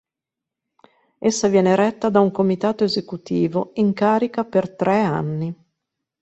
Essa 1.19 1.47
viene 1.47 1.75
retta 1.75 2.09
da 2.09 2.19
un 2.19 2.31
comitato 2.31 2.83
esecutivo 2.83 3.69
in 3.75 3.93
carica 3.93 4.43
per 4.43 4.75
tre 4.75 4.99
anni. 4.99 5.55